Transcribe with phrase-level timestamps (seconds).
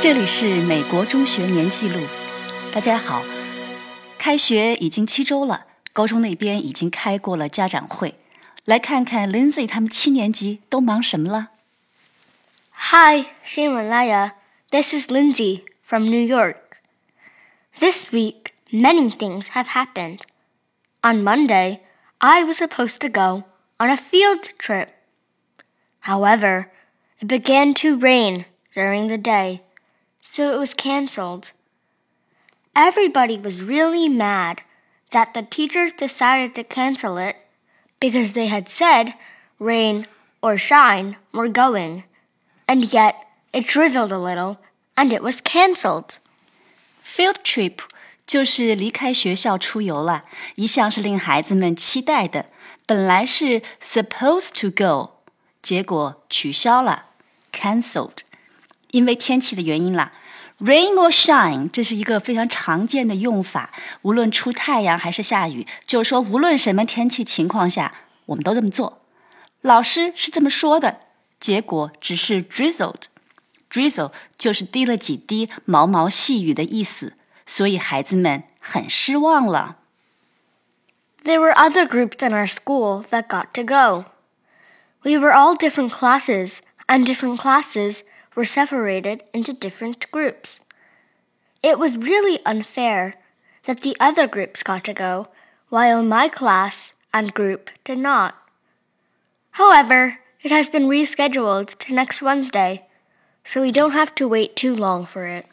[0.00, 2.00] 这里是美国中学年记录。
[2.72, 3.24] 大家好，
[4.18, 8.14] 开学已经七周了，高中那边已经开过了家长会。
[8.64, 11.48] 来看看 Lindsay 他们七年级都忙什么了。
[12.90, 14.32] Hi, Shimalaya.
[14.70, 16.56] This is Lindsay from New York.
[17.78, 20.20] This week, many things have happened.
[21.02, 21.80] On Monday,
[22.18, 23.44] I was supposed to go
[23.78, 24.88] on a field trip.
[26.00, 26.66] However,
[27.20, 29.62] it began to rain during the day,
[30.20, 31.52] so it was cancelled.
[32.74, 34.62] Everybody was really mad
[35.10, 37.36] that the teachers decided to cancel it
[38.00, 39.14] because they had said
[39.58, 40.06] rain
[40.42, 42.04] or shine were going,
[42.66, 43.14] and yet
[43.52, 44.58] it drizzled a little
[44.96, 46.18] and it was cancelled.
[47.00, 47.80] Field trip
[48.26, 50.24] 就是离开学校出游了，
[50.56, 52.46] 一向是令孩子们期待的。
[52.84, 55.22] 本来是 supposed to go，
[55.62, 57.06] 结果取消了，
[57.52, 58.18] cancelled，
[58.90, 60.12] 因为天气的原因啦。
[60.58, 63.70] Rain or shine，这是一个非常常见的用法。
[64.02, 67.92] 无论出太阳还是下雨，就是说无论什么天气情况下，
[68.24, 69.02] 我们都这么做。
[69.60, 71.00] 老师是这么说的，
[71.38, 77.12] 结果只是 drizzled。drizzle 就是滴了几滴毛毛细雨的意思，
[77.44, 79.76] 所以孩子们很失望了。
[81.22, 84.06] There were other groups in our school that got to go.
[85.02, 88.00] We were all different classes, and different classes
[88.34, 90.60] were separated into different groups.
[91.62, 93.14] It was really unfair
[93.64, 95.26] that the other groups got to go,
[95.68, 98.34] while my class and group did not.
[99.52, 102.86] However, it has been rescheduled to next Wednesday,
[103.42, 105.46] so we don't have to wait too long for it.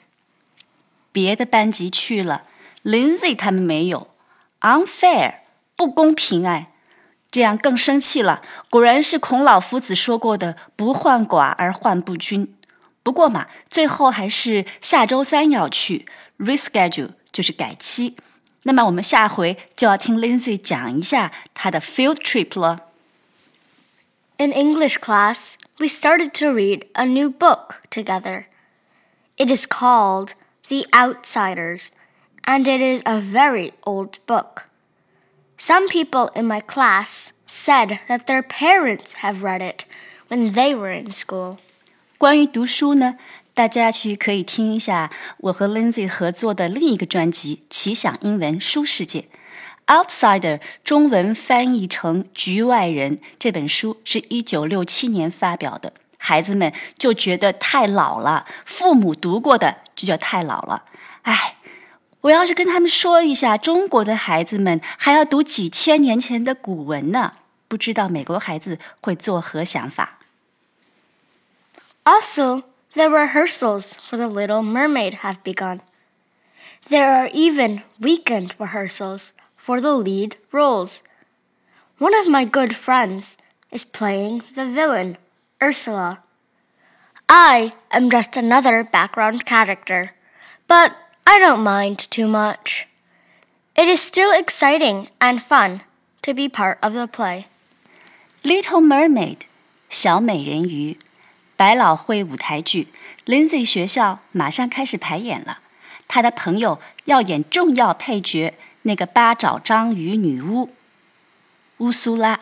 [1.12, 2.44] 别的班级去了，
[2.84, 4.10] Lindsay 他们没有，
[4.62, 5.36] unfair
[5.76, 6.72] 不公平哎，
[7.32, 8.42] 这样更生气了。
[8.70, 12.56] 果然是孔老夫子说过的“不患寡而患不均”。
[13.08, 16.06] ”。不过嘛，最后还是下周三要去，
[16.40, 18.16] reschedule 就是改期。
[18.64, 22.88] 那么我们下回就要听 Lindsay 讲一下她的 field trip 了。
[24.38, 28.46] In English class, we started to read a new book together.
[29.36, 30.34] It is called
[30.70, 31.90] The Outsiders,
[32.46, 34.70] and it is a very old book.
[35.58, 39.86] Some people in my class said that their parents have read it
[40.30, 41.60] when they were in school.
[42.19, 43.15] 关于读书呢，
[43.55, 49.21] 大家去可以听一下我和 Lindsay 合作的另一个专辑《奇想英文书世界》。
[49.87, 60.87] Outsider 中文翻译成《局外人》这本书是一九六七年发表的，孩子们就觉得太老了，父母读过的就叫太老了。
[61.23, 61.55] 哎，
[62.23, 67.35] 我要是跟他们说一下，中国的孩子们还要读几千年前的古文呢，
[67.69, 70.18] 不知道美国孩子会作何想法。
[72.08, 75.82] Also, the rehearsals for The Little Mermaid have begun.
[76.90, 81.02] There are even weekend rehearsals for the lead roles.
[81.98, 83.38] One of my good friends
[83.72, 85.18] is playing the villain,
[85.62, 86.22] Ursula.
[87.30, 90.12] I am just another background character,
[90.68, 90.92] but
[91.26, 92.88] I don't mind too much.
[93.76, 95.82] It is still exciting and fun
[96.22, 97.48] to be part of the play.
[98.44, 99.46] Little Mermaid，
[99.90, 100.98] 小美人鱼。
[101.59, 102.87] 百老汇舞台剧
[103.27, 105.59] ，Lindsay 学校马上开始排演了。
[106.07, 110.71] 他的朋友要演重要配角，那个八爪章鱼女巫
[111.79, 112.39] 乌苏拉。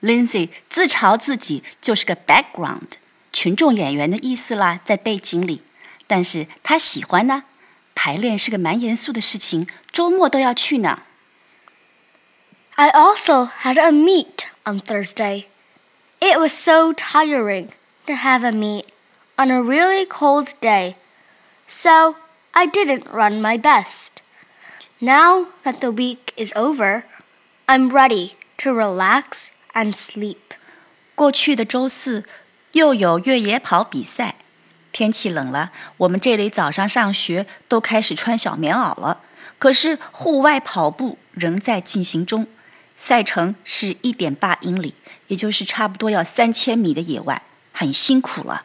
[0.00, 2.90] Lindsay 自嘲自己就是个 background，
[3.32, 5.62] 群众演员的意思啦，在背景里。
[6.08, 7.44] 但是他喜欢呢。
[7.94, 11.02] 排练是个蛮严肃的事情，周末都要去呢。
[12.74, 15.44] I also had a meet on Thursday.
[16.18, 17.68] It was so tiring
[18.05, 18.85] to have a meet
[19.37, 20.95] on a really cold day,
[21.67, 22.15] so
[22.53, 24.21] I didn't run my best.
[24.99, 27.03] Now that the week is over,
[27.67, 30.55] I'm ready to relax and sleep.
[31.13, 32.23] 过去的周四
[32.71, 34.35] 又有越野跑比赛，
[34.91, 39.21] 天气冷了，我们这里早上上学都开始穿小棉袄了。
[39.59, 42.47] 可是户外跑步仍在进行中，
[42.95, 44.95] 赛程是一点八英里，
[45.27, 47.41] 也就是差不多要三千米的野外。
[47.82, 48.62] 很辛苦了，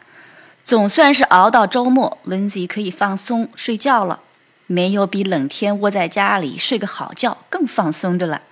[0.63, 4.21] 总算是熬到周末，Lindsay 可以放松睡觉了。
[4.67, 8.43] 没有比冷天窝在家里睡个好觉更放松的了。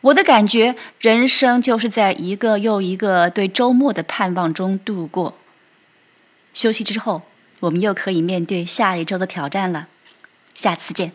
[0.00, 5.36] 我的感觉，人生就是在一个又一个对周末的盼望中度过。
[6.52, 7.22] 休息之后，
[7.60, 9.86] 我们又可以面对下一周的挑战了。
[10.52, 11.12] 下次见。